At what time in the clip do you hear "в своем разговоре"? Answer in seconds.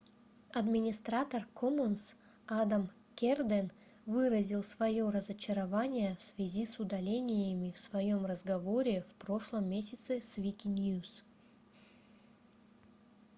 7.71-9.03